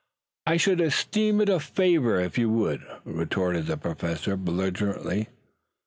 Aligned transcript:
"I 0.47 0.57
should 0.57 0.81
esteem 0.81 1.41
it 1.41 1.47
a 1.47 1.59
favor 1.59 2.19
if 2.19 2.35
you 2.35 2.49
would," 2.49 2.81
retorted 3.05 3.67
the 3.67 3.77
Professor 3.77 4.35
belligerently. 4.35 5.27